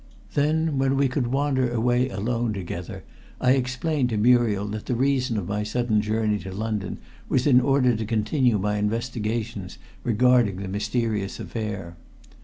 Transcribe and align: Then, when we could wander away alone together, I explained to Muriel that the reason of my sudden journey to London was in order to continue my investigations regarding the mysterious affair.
Then, 0.33 0.79
when 0.79 0.97
we 0.97 1.07
could 1.07 1.27
wander 1.27 1.71
away 1.71 2.09
alone 2.09 2.53
together, 2.53 3.03
I 3.39 3.51
explained 3.51 4.09
to 4.09 4.17
Muriel 4.17 4.65
that 4.69 4.87
the 4.87 4.95
reason 4.95 5.37
of 5.37 5.47
my 5.47 5.61
sudden 5.61 6.01
journey 6.01 6.39
to 6.39 6.51
London 6.51 6.97
was 7.29 7.45
in 7.45 7.61
order 7.61 7.95
to 7.95 8.05
continue 8.05 8.57
my 8.57 8.77
investigations 8.79 9.77
regarding 10.03 10.55
the 10.55 10.67
mysterious 10.67 11.39
affair. 11.39 11.97